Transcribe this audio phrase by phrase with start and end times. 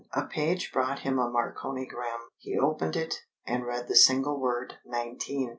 [0.13, 2.31] A page brought him a marconigram.
[2.39, 5.49] He opened it, and read the single word "Nineteen."